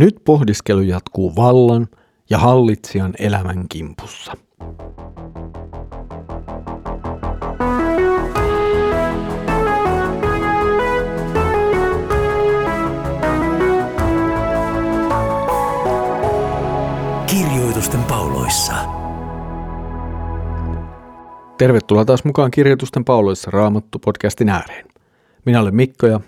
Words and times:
Nyt 0.00 0.16
pohdiskelu 0.24 0.80
jatkuu 0.80 1.36
vallan 1.36 1.88
ja 2.30 2.38
hallitsijan 2.38 3.14
elämän 3.18 3.68
kimpussa. 3.68 4.32
Kirjoitusten 17.26 18.04
pauloissa. 18.04 18.74
Tervetuloa 21.58 22.04
taas 22.04 22.24
mukaan 22.24 22.50
Kirjoitusten 22.50 23.04
pauloissa 23.04 23.50
Raamattu 23.50 23.98
podcastin 23.98 24.48
ääreen. 24.48 24.86
Minä 25.46 25.60
olen 25.60 25.76
Mikko 25.76 26.06
ja 26.06 26.20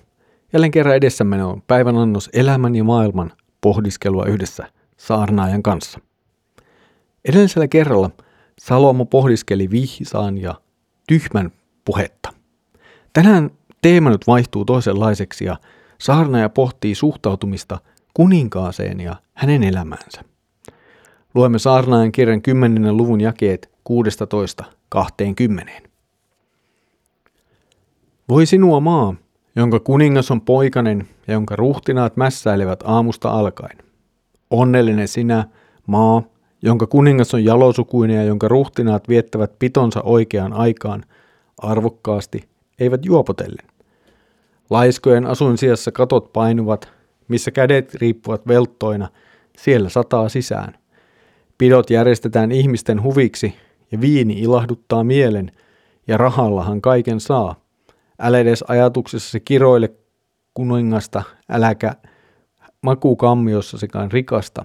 jälleen 0.52 0.70
kerran 0.70 0.96
edessämme 0.96 1.44
on 1.44 1.62
päivän 1.62 1.96
annos 1.96 2.30
elämän 2.32 2.74
ja 2.74 2.84
maailman 2.84 3.32
pohdiskelua 3.62 4.26
yhdessä 4.26 4.64
saarnaajan 4.96 5.62
kanssa. 5.62 6.00
Edellisellä 7.24 7.68
kerralla 7.68 8.10
Salomo 8.60 9.04
pohdiskeli 9.04 9.70
vihsaan 9.70 10.38
ja 10.38 10.54
tyhmän 11.08 11.52
puhetta. 11.84 12.32
Tänään 13.12 13.50
teema 13.82 14.10
nyt 14.10 14.26
vaihtuu 14.26 14.64
toisenlaiseksi 14.64 15.44
ja 15.44 15.56
saarnaaja 15.98 16.48
pohtii 16.48 16.94
suhtautumista 16.94 17.78
kuninkaaseen 18.14 19.00
ja 19.00 19.16
hänen 19.34 19.62
elämäänsä. 19.62 20.22
Luemme 21.34 21.58
saarnaajan 21.58 22.12
kirjan 22.12 22.42
10. 22.42 22.96
luvun 22.96 23.20
jakeet 23.20 23.70
16-20. 24.94 25.88
Voi 28.28 28.46
sinua 28.46 28.80
maa, 28.80 29.14
jonka 29.56 29.80
kuningas 29.80 30.30
on 30.30 30.40
poikanen 30.40 31.08
ja 31.26 31.34
jonka 31.34 31.56
ruhtinaat 31.56 32.16
mässäilevät 32.16 32.80
aamusta 32.84 33.30
alkaen. 33.30 33.78
Onnellinen 34.50 35.08
sinä, 35.08 35.44
maa, 35.86 36.22
jonka 36.62 36.86
kuningas 36.86 37.34
on 37.34 37.44
jalosukuinen 37.44 38.16
ja 38.16 38.24
jonka 38.24 38.48
ruhtinaat 38.48 39.08
viettävät 39.08 39.58
pitonsa 39.58 40.02
oikeaan 40.02 40.52
aikaan, 40.52 41.04
arvokkaasti, 41.58 42.48
eivät 42.78 43.04
juopotellen. 43.04 43.66
Laiskojen 44.70 45.26
asuin 45.26 45.58
sijassa 45.58 45.92
katot 45.92 46.32
painuvat, 46.32 46.92
missä 47.28 47.50
kädet 47.50 47.94
riippuvat 47.94 48.48
velttoina, 48.48 49.08
siellä 49.58 49.88
sataa 49.88 50.28
sisään. 50.28 50.74
Pidot 51.58 51.90
järjestetään 51.90 52.52
ihmisten 52.52 53.02
huviksi 53.02 53.54
ja 53.92 54.00
viini 54.00 54.40
ilahduttaa 54.40 55.04
mielen, 55.04 55.52
ja 56.06 56.16
rahallahan 56.16 56.80
kaiken 56.80 57.20
saa. 57.20 57.61
Älä 58.24 58.38
edes 58.38 58.64
ajatuksessasi 58.68 59.40
kiroile 59.40 59.90
kuningasta, 60.54 61.22
äläkä 61.48 61.94
makukammiossasikaan 62.82 64.12
rikasta. 64.12 64.64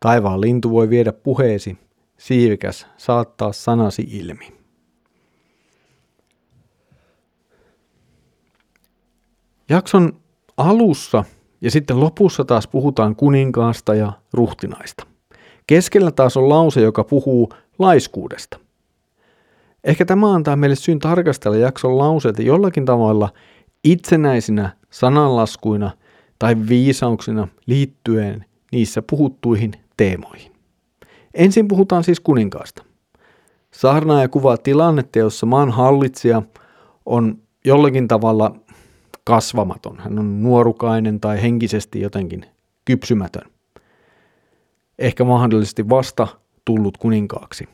Taivaan 0.00 0.40
lintu 0.40 0.70
voi 0.70 0.90
viedä 0.90 1.12
puheesi, 1.12 1.78
siivikäs 2.18 2.86
saattaa 2.96 3.52
sanasi 3.52 4.02
ilmi. 4.10 4.52
Jakson 9.68 10.20
alussa 10.56 11.24
ja 11.60 11.70
sitten 11.70 12.00
lopussa 12.00 12.44
taas 12.44 12.66
puhutaan 12.66 13.16
kuninkaasta 13.16 13.94
ja 13.94 14.12
ruhtinaista. 14.32 15.06
Keskellä 15.66 16.10
taas 16.10 16.36
on 16.36 16.48
lause, 16.48 16.80
joka 16.80 17.04
puhuu 17.04 17.52
laiskuudesta. 17.78 18.58
Ehkä 19.84 20.04
tämä 20.04 20.34
antaa 20.34 20.56
meille 20.56 20.76
syyn 20.76 20.98
tarkastella 20.98 21.56
jakson 21.56 21.98
lauseita 21.98 22.42
jollakin 22.42 22.84
tavalla 22.84 23.28
itsenäisinä 23.84 24.76
sananlaskuina 24.90 25.90
tai 26.38 26.56
viisauksina 26.68 27.48
liittyen 27.66 28.44
niissä 28.72 29.02
puhuttuihin 29.10 29.72
teemoihin. 29.96 30.52
Ensin 31.34 31.68
puhutaan 31.68 32.04
siis 32.04 32.20
kuninkaasta. 32.20 32.84
Saarnaaja 33.70 34.28
kuvaa 34.28 34.56
tilannetta, 34.56 35.18
jossa 35.18 35.46
maan 35.46 35.70
hallitsija 35.70 36.42
on 37.06 37.38
jollakin 37.64 38.08
tavalla 38.08 38.56
kasvamaton. 39.24 39.98
Hän 39.98 40.18
on 40.18 40.42
nuorukainen 40.42 41.20
tai 41.20 41.42
henkisesti 41.42 42.00
jotenkin 42.00 42.46
kypsymätön. 42.84 43.50
Ehkä 44.98 45.24
mahdollisesti 45.24 45.88
vasta 45.88 46.28
tullut 46.64 46.98
kuninkaaksi. 46.98 47.68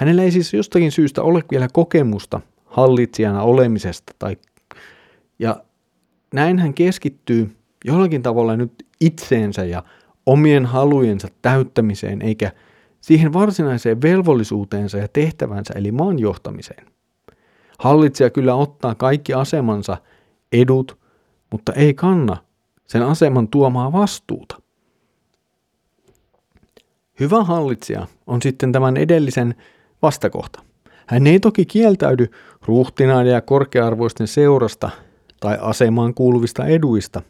Hänellä 0.00 0.22
ei 0.22 0.30
siis 0.30 0.54
jostakin 0.54 0.92
syystä 0.92 1.22
ole 1.22 1.42
vielä 1.50 1.68
kokemusta 1.72 2.40
hallitsijana 2.66 3.42
olemisesta 3.42 4.12
tai 4.18 4.36
ja 5.38 5.64
näin 6.34 6.58
hän 6.58 6.74
keskittyy 6.74 7.56
jollakin 7.84 8.22
tavalla 8.22 8.56
nyt 8.56 8.86
itseensä 9.00 9.64
ja 9.64 9.82
omien 10.26 10.66
halujensa 10.66 11.28
täyttämiseen, 11.42 12.22
eikä 12.22 12.52
siihen 13.00 13.32
varsinaiseen 13.32 14.02
velvollisuuteensa 14.02 14.98
ja 14.98 15.08
tehtävänsä, 15.08 15.74
eli 15.76 15.92
maan 15.92 16.18
johtamiseen. 16.18 16.86
Hallitsija 17.78 18.30
kyllä 18.30 18.54
ottaa 18.54 18.94
kaikki 18.94 19.34
asemansa 19.34 19.96
edut, 20.52 20.98
mutta 21.50 21.72
ei 21.72 21.94
kanna 21.94 22.36
sen 22.86 23.02
aseman 23.02 23.48
tuomaa 23.48 23.92
vastuuta. 23.92 24.62
Hyvä 27.20 27.44
hallitsija 27.44 28.06
on 28.26 28.42
sitten 28.42 28.72
tämän 28.72 28.96
edellisen 28.96 29.54
vastakohta. 30.02 30.62
Hän 31.06 31.26
ei 31.26 31.40
toki 31.40 31.66
kieltäydy 31.66 32.26
ruhtinaiden 32.66 33.32
ja 33.32 33.40
korkearvoisten 33.40 34.26
seurasta 34.26 34.90
tai 35.40 35.58
asemaan 35.60 36.14
kuuluvista 36.14 36.66
eduista. 36.66 37.22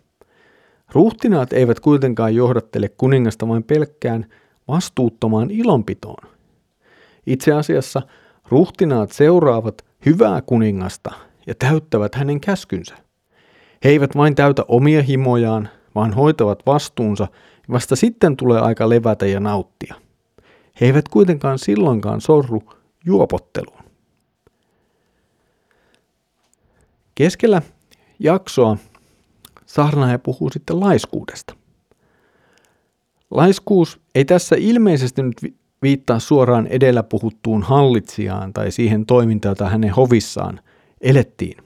Ruhtinaat 0.93 1.53
eivät 1.53 1.81
kuitenkaan 1.81 2.35
johdattele 2.35 2.89
kuningasta 2.89 3.49
vain 3.49 3.63
pelkkään 3.63 4.27
vastuuttomaan 4.69 5.51
ilonpitoon. 5.51 6.29
Itse 7.27 7.53
asiassa 7.53 8.03
ruhtinaat 8.49 9.13
seuraavat 9.13 9.85
hyvää 10.07 10.43
kuningasta 10.43 11.11
ja 11.47 11.55
täyttävät 11.55 12.15
hänen 12.15 12.41
käskynsä. 12.41 12.95
He 13.85 13.91
eivät 13.91 14.17
vain 14.17 14.35
täytä 14.35 14.65
omia 14.69 15.03
himojaan, 15.03 15.69
vaan 15.95 16.13
hoitavat 16.13 16.63
vastuunsa 16.67 17.29
vasta 17.71 17.97
sitten 17.97 18.37
tulee 18.37 18.61
aika 18.61 18.89
levätä 18.89 19.27
ja 19.27 19.41
nauttia. 19.41 19.95
He 20.81 20.87
eivät 20.87 21.09
kuitenkaan 21.09 21.59
silloinkaan 21.59 22.21
sorru 22.21 22.63
juopotteluun. 23.05 23.85
Keskellä 27.15 27.63
jaksoa 28.19 28.77
saarnaaja 29.67 30.19
puhuu 30.19 30.51
sitten 30.51 30.81
laiskuudesta. 30.81 31.55
Laiskuus 33.31 34.01
ei 34.15 34.25
tässä 34.25 34.57
ilmeisesti 34.59 35.23
nyt 35.23 35.55
viittaa 35.83 36.19
suoraan 36.19 36.67
edellä 36.67 37.03
puhuttuun 37.03 37.63
hallitsijaan 37.63 38.53
tai 38.53 38.71
siihen 38.71 39.07
toimintaan, 39.07 39.51
jota 39.51 39.69
hänen 39.69 39.91
hovissaan 39.91 40.61
elettiin. 41.01 41.57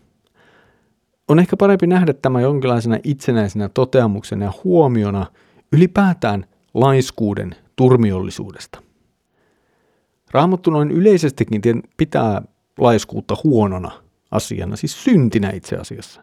On 1.28 1.38
ehkä 1.38 1.56
parempi 1.56 1.86
nähdä 1.86 2.12
tämä 2.12 2.40
jonkinlaisena 2.40 2.98
itsenäisenä 3.04 3.68
toteamuksena 3.68 4.44
ja 4.44 4.52
huomiona 4.64 5.26
ylipäätään 5.72 6.46
laiskuuden 6.74 7.56
turmiollisuudesta. 7.76 8.83
Raamattu 10.34 10.70
noin 10.70 10.90
yleisestikin 10.90 11.82
pitää 11.96 12.42
laiskuutta 12.78 13.36
huonona 13.44 13.90
asiana, 14.30 14.76
siis 14.76 15.04
syntinä 15.04 15.50
itse 15.50 15.76
asiassa. 15.76 16.22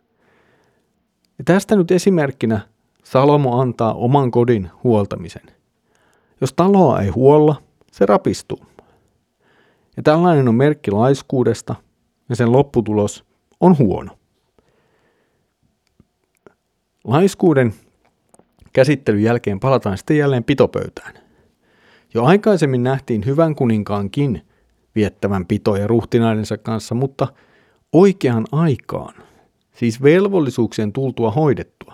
Ja 1.38 1.44
tästä 1.44 1.76
nyt 1.76 1.92
esimerkkinä 1.92 2.60
Salomo 3.04 3.62
antaa 3.62 3.94
oman 3.94 4.32
kodin 4.32 4.70
huoltamisen. 4.84 5.42
Jos 6.42 6.54
taloa 6.54 7.02
ei 7.02 7.10
huolla, 7.10 7.56
se 7.92 8.06
rapistuu. 8.06 8.66
Ja 9.98 10.04
tällainen 10.04 10.48
on 10.48 10.56
merkki 10.56 10.92
laiskuudesta 10.92 11.76
ja 12.30 12.36
sen 12.36 12.52
lopputulos 12.52 13.26
on 13.60 13.78
huono. 13.78 14.18
Laiskuuden 17.04 17.74
käsittelyn 18.74 19.24
jälkeen 19.24 19.60
palataan 19.60 19.98
sitten 19.98 20.18
jälleen 20.18 20.44
pitopöytään. 20.44 21.21
Jo 22.14 22.24
aikaisemmin 22.24 22.84
nähtiin 22.84 23.26
hyvän 23.26 23.56
kuninkaankin 23.56 24.42
viettävän 24.96 25.46
pitoja 25.46 25.88
ruhtinaidensa 25.88 26.58
kanssa, 26.58 26.96
mutta 26.96 27.28
oikeaan 27.94 28.46
aikaan, 28.52 29.14
siis 29.74 30.04
velvollisuuksien 30.04 30.94
tultua 30.94 31.32
hoidettua. 31.32 31.94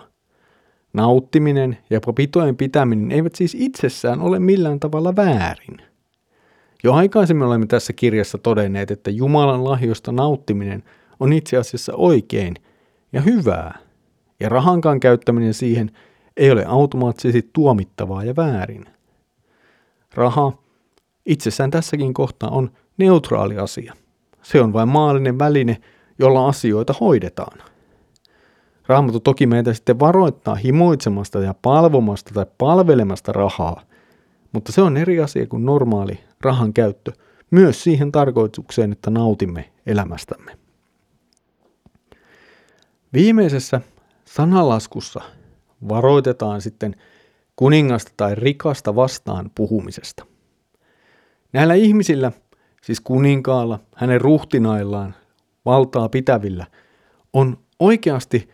Nauttiminen 0.92 1.78
ja 1.90 2.00
pitojen 2.14 2.56
pitäminen 2.56 3.12
eivät 3.12 3.34
siis 3.34 3.56
itsessään 3.58 4.20
ole 4.20 4.38
millään 4.38 4.80
tavalla 4.80 5.16
väärin. 5.16 5.76
Jo 6.84 6.94
aikaisemmin 6.94 7.46
olemme 7.46 7.66
tässä 7.66 7.92
kirjassa 7.92 8.38
todenneet, 8.38 8.90
että 8.90 9.10
Jumalan 9.10 9.64
lahjosta 9.64 10.12
nauttiminen 10.12 10.82
on 11.20 11.32
itse 11.32 11.56
asiassa 11.56 11.92
oikein 11.94 12.54
ja 13.12 13.20
hyvää, 13.20 13.78
ja 14.40 14.48
rahankaan 14.48 15.00
käyttäminen 15.00 15.54
siihen 15.54 15.90
ei 16.36 16.50
ole 16.50 16.64
automaattisesti 16.64 17.50
tuomittavaa 17.52 18.24
ja 18.24 18.36
väärin. 18.36 18.97
Raha 20.14 20.52
itsessään 21.26 21.70
tässäkin 21.70 22.14
kohtaa 22.14 22.50
on 22.50 22.70
neutraali 22.96 23.58
asia. 23.58 23.94
Se 24.42 24.60
on 24.60 24.72
vain 24.72 24.88
maallinen 24.88 25.38
väline, 25.38 25.76
jolla 26.18 26.48
asioita 26.48 26.94
hoidetaan. 27.00 27.58
Raamattu 28.86 29.20
toki 29.20 29.46
meitä 29.46 29.74
sitten 29.74 30.00
varoittaa 30.00 30.54
himoitsemasta 30.54 31.40
ja 31.40 31.54
palvomasta 31.62 32.34
tai 32.34 32.46
palvelemasta 32.58 33.32
rahaa, 33.32 33.82
mutta 34.52 34.72
se 34.72 34.82
on 34.82 34.96
eri 34.96 35.20
asia 35.20 35.46
kuin 35.46 35.64
normaali 35.64 36.20
rahan 36.40 36.72
käyttö, 36.72 37.12
myös 37.50 37.82
siihen 37.82 38.12
tarkoitukseen, 38.12 38.92
että 38.92 39.10
nautimme 39.10 39.72
elämästämme. 39.86 40.58
Viimeisessä 43.12 43.80
sanalaskussa 44.24 45.20
varoitetaan 45.88 46.60
sitten 46.60 46.96
kuningasta 47.58 48.12
tai 48.16 48.34
rikasta 48.34 48.96
vastaan 48.96 49.50
puhumisesta. 49.54 50.26
Näillä 51.52 51.74
ihmisillä, 51.74 52.32
siis 52.82 53.00
kuninkaalla, 53.00 53.78
hänen 53.94 54.20
ruhtinaillaan, 54.20 55.14
valtaa 55.64 56.08
pitävillä, 56.08 56.66
on 57.32 57.58
oikeasti 57.78 58.48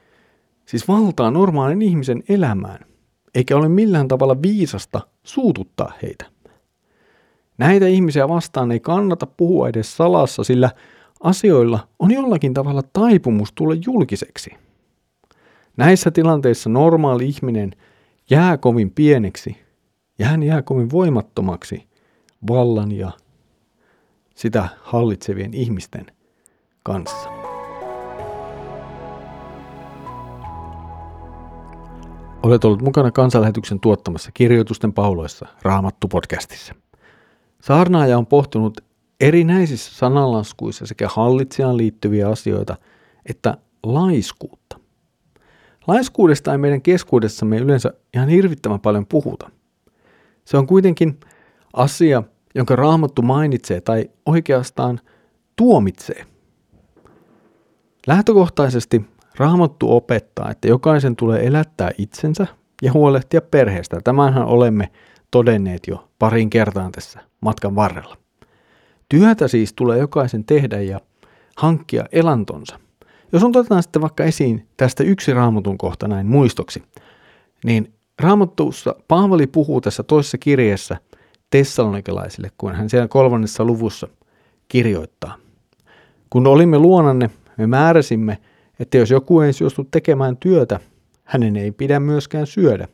siis 0.66 0.88
valtaa 0.88 1.30
normaalin 1.30 1.82
ihmisen 1.82 2.22
elämään, 2.28 2.86
eikä 3.34 3.56
ole 3.56 3.68
millään 3.68 4.08
tavalla 4.08 4.42
viisasta 4.42 5.00
suututtaa 5.22 5.92
heitä. 6.02 6.24
Näitä 7.58 7.86
ihmisiä 7.86 8.28
vastaan 8.28 8.72
ei 8.72 8.80
kannata 8.80 9.26
puhua 9.26 9.68
edes 9.68 9.96
salassa, 9.96 10.44
sillä 10.44 10.70
asioilla 11.22 11.88
on 11.98 12.10
jollakin 12.10 12.54
tavalla 12.54 12.82
taipumus 12.92 13.52
tulla 13.52 13.74
julkiseksi. 13.86 14.50
Näissä 15.76 16.10
tilanteissa 16.10 16.70
normaali 16.70 17.26
ihminen 17.28 17.70
jää 18.30 18.56
kovin 18.56 18.90
pieneksi 18.90 19.56
ja 20.18 20.26
hän 20.26 20.42
jää 20.42 20.62
kovin 20.62 20.90
voimattomaksi 20.90 21.88
vallan 22.48 22.92
ja 22.92 23.10
sitä 24.34 24.68
hallitsevien 24.82 25.54
ihmisten 25.54 26.06
kanssa. 26.82 27.28
Olet 32.42 32.64
ollut 32.64 32.82
mukana 32.82 33.10
kansanlähetyksen 33.10 33.80
tuottamassa 33.80 34.30
kirjoitusten 34.34 34.92
pauloissa 34.92 35.46
Raamattu-podcastissa. 35.62 36.74
Saarnaaja 37.62 38.18
on 38.18 38.26
pohtunut 38.26 38.80
erinäisissä 39.20 39.94
sanalaskuissa 39.94 40.86
sekä 40.86 41.08
hallitsijaan 41.08 41.76
liittyviä 41.76 42.28
asioita 42.28 42.76
että 43.26 43.56
laiskuutta. 43.82 44.63
Laiskuudesta 45.86 46.52
ei 46.52 46.58
meidän 46.58 46.82
keskuudessamme 46.82 47.58
yleensä 47.58 47.92
ihan 48.14 48.28
hirvittävän 48.28 48.80
paljon 48.80 49.06
puhuta. 49.06 49.50
Se 50.44 50.56
on 50.56 50.66
kuitenkin 50.66 51.20
asia, 51.72 52.22
jonka 52.54 52.76
raamattu 52.76 53.22
mainitsee 53.22 53.80
tai 53.80 54.10
oikeastaan 54.26 55.00
tuomitsee. 55.56 56.26
Lähtökohtaisesti 58.06 59.04
raamattu 59.36 59.96
opettaa, 59.96 60.50
että 60.50 60.68
jokaisen 60.68 61.16
tulee 61.16 61.46
elättää 61.46 61.90
itsensä 61.98 62.46
ja 62.82 62.92
huolehtia 62.92 63.40
perheestä. 63.40 64.00
Tämänhän 64.04 64.44
olemme 64.44 64.90
todenneet 65.30 65.86
jo 65.86 66.08
parin 66.18 66.50
kertaan 66.50 66.92
tässä 66.92 67.20
matkan 67.40 67.76
varrella. 67.76 68.16
Työtä 69.08 69.48
siis 69.48 69.72
tulee 69.72 69.98
jokaisen 69.98 70.44
tehdä 70.44 70.80
ja 70.80 71.00
hankkia 71.56 72.04
elantonsa. 72.12 72.78
Jos 73.32 73.44
on 73.44 73.50
otetaan 73.56 73.82
sitten 73.82 74.02
vaikka 74.02 74.24
esiin 74.24 74.66
tästä 74.76 75.04
yksi 75.04 75.32
raamatun 75.32 75.78
kohta 75.78 76.08
näin 76.08 76.26
muistoksi, 76.26 76.82
niin 77.64 77.92
raamattuussa 78.20 78.94
Paavali 79.08 79.46
puhuu 79.46 79.80
tässä 79.80 80.02
toisessa 80.02 80.38
kirjeessä 80.38 80.96
tessalonikelaisille, 81.50 82.50
kun 82.58 82.74
hän 82.74 82.90
siellä 82.90 83.08
kolmannessa 83.08 83.64
luvussa 83.64 84.08
kirjoittaa. 84.68 85.34
Kun 86.30 86.46
olimme 86.46 86.78
luonanne, 86.78 87.30
me 87.56 87.66
määräsimme, 87.66 88.38
että 88.78 88.98
jos 88.98 89.10
joku 89.10 89.40
ei 89.40 89.52
suostu 89.52 89.84
tekemään 89.90 90.36
työtä, 90.36 90.80
hänen 91.24 91.56
ei 91.56 91.72
pidä 91.72 92.00
myöskään 92.00 92.46
syödä. 92.46 92.88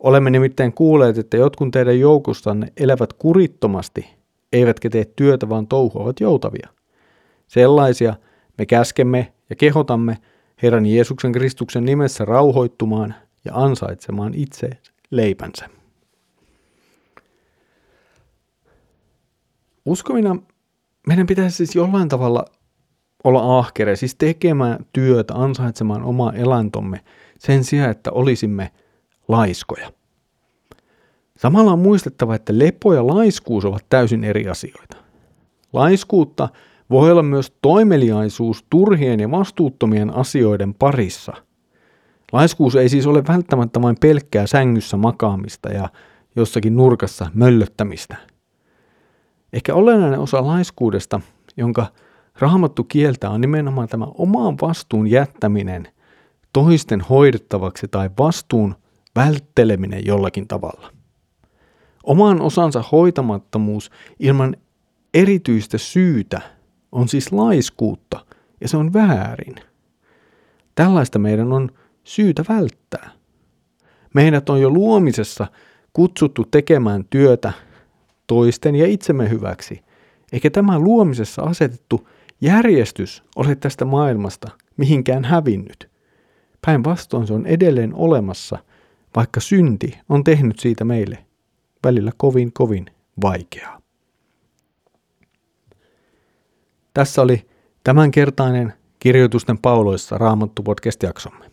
Olemme 0.00 0.30
nimittäin 0.30 0.72
kuulleet, 0.72 1.18
että 1.18 1.36
jotkut 1.36 1.70
teidän 1.70 2.00
joukostanne 2.00 2.72
elävät 2.76 3.12
kurittomasti, 3.12 4.06
eivätkä 4.52 4.90
tee 4.90 5.04
työtä, 5.04 5.48
vaan 5.48 5.66
touhuavat 5.66 6.20
joutavia. 6.20 6.68
Sellaisia 7.48 8.14
me 8.58 8.66
käskemme 8.66 9.32
ja 9.52 9.56
kehotamme 9.56 10.18
Herran 10.62 10.86
Jeesuksen 10.86 11.32
Kristuksen 11.32 11.84
nimessä 11.84 12.24
rauhoittumaan 12.24 13.14
ja 13.44 13.52
ansaitsemaan 13.54 14.34
itse 14.34 14.70
leipänsä. 15.10 15.68
Uskovina 19.84 20.36
meidän 21.06 21.26
pitäisi 21.26 21.56
siis 21.56 21.74
jollain 21.74 22.08
tavalla 22.08 22.44
olla 23.24 23.58
ahkeria, 23.58 23.96
siis 23.96 24.14
tekemään 24.14 24.86
työtä, 24.92 25.34
ansaitsemaan 25.34 26.02
oma 26.02 26.32
elantomme 26.32 27.00
sen 27.38 27.64
sijaan, 27.64 27.90
että 27.90 28.12
olisimme 28.12 28.70
laiskoja. 29.28 29.92
Samalla 31.36 31.72
on 31.72 31.78
muistettava, 31.78 32.34
että 32.34 32.58
lepo 32.58 32.94
ja 32.94 33.06
laiskuus 33.06 33.64
ovat 33.64 33.86
täysin 33.88 34.24
eri 34.24 34.48
asioita. 34.48 34.96
Laiskuutta 35.72 36.48
voi 36.92 37.10
olla 37.10 37.22
myös 37.22 37.52
toimeliaisuus 37.62 38.64
turhien 38.70 39.20
ja 39.20 39.30
vastuuttomien 39.30 40.14
asioiden 40.14 40.74
parissa. 40.74 41.32
Laiskuus 42.32 42.76
ei 42.76 42.88
siis 42.88 43.06
ole 43.06 43.22
välttämättä 43.28 43.82
vain 43.82 43.96
pelkkää 44.00 44.46
sängyssä 44.46 44.96
makaamista 44.96 45.68
ja 45.68 45.88
jossakin 46.36 46.76
nurkassa 46.76 47.30
möllöttämistä. 47.34 48.16
Ehkä 49.52 49.74
olennainen 49.74 50.20
osa 50.20 50.46
laiskuudesta, 50.46 51.20
jonka 51.56 51.86
raamattu 52.38 52.84
kieltää, 52.84 53.30
on 53.30 53.40
nimenomaan 53.40 53.88
tämä 53.88 54.06
omaan 54.14 54.56
vastuun 54.62 55.06
jättäminen 55.06 55.88
toisten 56.52 57.00
hoidettavaksi 57.00 57.88
tai 57.88 58.10
vastuun 58.18 58.74
vältteleminen 59.16 60.06
jollakin 60.06 60.48
tavalla. 60.48 60.92
Oman 62.04 62.40
osansa 62.40 62.84
hoitamattomuus 62.92 63.90
ilman 64.20 64.56
erityistä 65.14 65.78
syytä 65.78 66.40
on 66.92 67.08
siis 67.08 67.32
laiskuutta 67.32 68.26
ja 68.60 68.68
se 68.68 68.76
on 68.76 68.92
väärin. 68.92 69.54
Tällaista 70.74 71.18
meidän 71.18 71.52
on 71.52 71.70
syytä 72.04 72.44
välttää. 72.48 73.10
Meidät 74.14 74.50
on 74.50 74.60
jo 74.60 74.70
luomisessa 74.70 75.46
kutsuttu 75.92 76.44
tekemään 76.50 77.04
työtä 77.10 77.52
toisten 78.26 78.74
ja 78.74 78.86
itsemme 78.86 79.30
hyväksi, 79.30 79.84
eikä 80.32 80.50
tämä 80.50 80.78
luomisessa 80.78 81.42
asetettu 81.42 82.08
järjestys 82.40 83.22
ole 83.36 83.54
tästä 83.54 83.84
maailmasta 83.84 84.50
mihinkään 84.76 85.24
hävinnyt. 85.24 85.90
Päinvastoin 86.66 87.26
se 87.26 87.34
on 87.34 87.46
edelleen 87.46 87.94
olemassa, 87.94 88.58
vaikka 89.16 89.40
synti 89.40 89.98
on 90.08 90.24
tehnyt 90.24 90.58
siitä 90.58 90.84
meille 90.84 91.18
välillä 91.84 92.12
kovin 92.16 92.52
kovin 92.52 92.86
vaikeaa. 93.22 93.81
Tässä 96.94 97.22
oli 97.22 97.46
tämänkertainen 97.84 98.72
Kirjoitusten 98.98 99.58
pauloissa 99.58 100.18
Raamattu 100.18 100.62
podcast-jaksomme. 100.62 101.50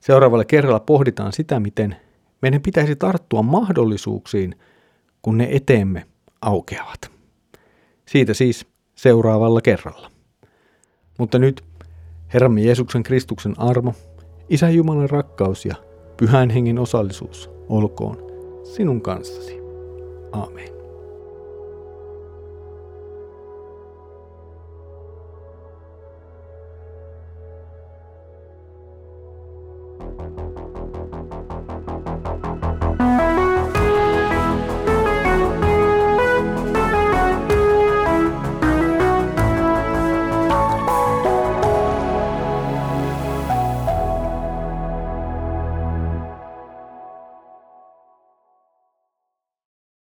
Seuraavalla 0.00 0.44
kerralla 0.44 0.80
pohditaan 0.80 1.32
sitä, 1.32 1.60
miten 1.60 1.96
meidän 2.42 2.62
pitäisi 2.62 2.96
tarttua 2.96 3.42
mahdollisuuksiin, 3.42 4.54
kun 5.22 5.38
ne 5.38 5.48
eteemme 5.50 6.06
aukeavat. 6.40 7.10
Siitä 8.06 8.34
siis 8.34 8.66
seuraavalla 8.94 9.60
kerralla. 9.60 10.10
Mutta 11.18 11.38
nyt 11.38 11.64
Herramme 12.34 12.60
Jeesuksen 12.60 13.02
Kristuksen 13.02 13.54
armo, 13.58 13.94
Isä 14.48 14.70
Jumalan 14.70 15.10
rakkaus 15.10 15.64
ja 15.64 15.74
Pyhän 16.16 16.50
Hengen 16.50 16.78
osallisuus 16.78 17.50
olkoon 17.68 18.16
sinun 18.64 19.00
kanssasi. 19.00 19.58
Aamen. 20.32 20.77